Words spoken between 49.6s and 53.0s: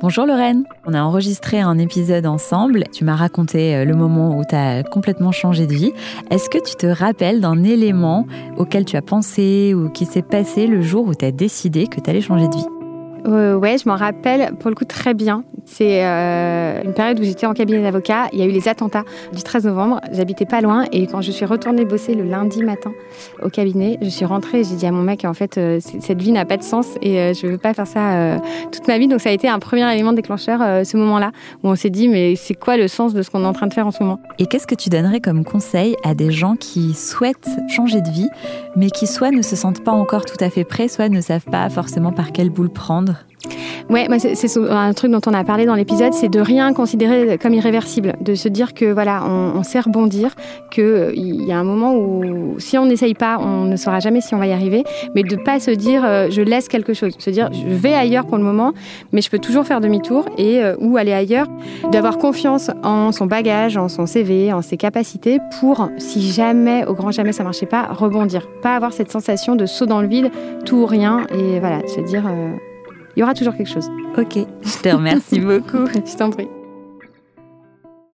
sait rebondir, que euh, il y a un moment où si on